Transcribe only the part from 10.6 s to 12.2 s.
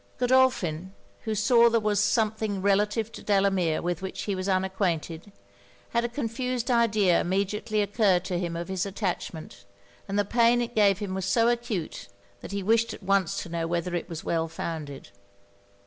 gave him was so acute,